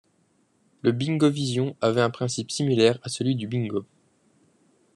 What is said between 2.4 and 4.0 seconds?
similaire à celui du Bingo.